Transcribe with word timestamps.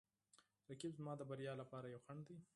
رقیب 0.69 0.91
زما 0.99 1.13
د 1.17 1.21
بریا 1.29 1.53
لپاره 1.61 1.85
یو 1.93 2.03
خنډ 2.05 2.23
دی 2.29 2.37